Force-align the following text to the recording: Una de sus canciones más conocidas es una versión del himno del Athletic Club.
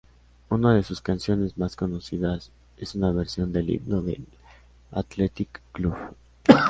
Una 0.49 0.73
de 0.73 0.81
sus 0.81 0.99
canciones 0.99 1.59
más 1.59 1.75
conocidas 1.75 2.51
es 2.75 2.95
una 2.95 3.11
versión 3.11 3.53
del 3.53 3.69
himno 3.69 4.01
del 4.01 4.25
Athletic 4.89 5.61
Club. 5.71 5.93